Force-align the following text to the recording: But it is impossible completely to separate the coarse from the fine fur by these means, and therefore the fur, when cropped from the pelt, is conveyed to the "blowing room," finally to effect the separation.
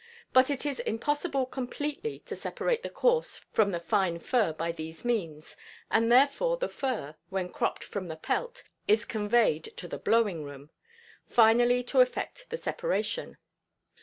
But 0.33 0.49
it 0.49 0.65
is 0.65 0.79
impossible 0.79 1.45
completely 1.45 2.21
to 2.25 2.35
separate 2.35 2.81
the 2.81 2.89
coarse 2.89 3.37
from 3.53 3.69
the 3.69 3.79
fine 3.79 4.17
fur 4.17 4.51
by 4.51 4.71
these 4.71 5.05
means, 5.05 5.55
and 5.91 6.11
therefore 6.11 6.57
the 6.57 6.69
fur, 6.69 7.15
when 7.29 7.49
cropped 7.49 7.83
from 7.83 8.07
the 8.07 8.15
pelt, 8.15 8.63
is 8.87 9.05
conveyed 9.05 9.65
to 9.77 9.87
the 9.87 9.99
"blowing 9.99 10.43
room," 10.43 10.71
finally 11.29 11.83
to 11.83 11.99
effect 12.01 12.47
the 12.49 12.57
separation. 12.57 13.37